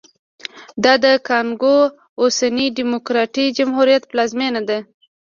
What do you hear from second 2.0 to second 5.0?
اوسني ډیموکراټیک جمهوریت پلازمېنه ده